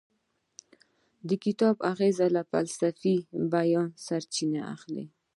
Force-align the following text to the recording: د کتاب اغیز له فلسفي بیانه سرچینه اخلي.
د 1.27 1.29
کتاب 1.43 1.75
اغیز 1.91 2.19
له 2.35 2.41
فلسفي 2.51 3.15
بیانه 3.53 3.95
سرچینه 4.05 4.61
اخلي. 4.73 5.05